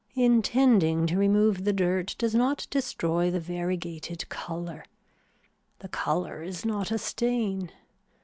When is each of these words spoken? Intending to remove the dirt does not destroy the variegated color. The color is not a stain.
Intending 0.15 1.05
to 1.05 1.15
remove 1.19 1.63
the 1.63 1.71
dirt 1.71 2.15
does 2.17 2.33
not 2.33 2.65
destroy 2.71 3.29
the 3.29 3.39
variegated 3.39 4.27
color. 4.29 4.83
The 5.77 5.89
color 5.89 6.41
is 6.41 6.65
not 6.65 6.89
a 6.89 6.97
stain. 6.97 7.71